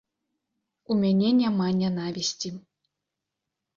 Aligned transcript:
У 0.95 0.97
мяне 1.03 1.29
няма 1.41 1.67
нянавісці. 1.83 2.49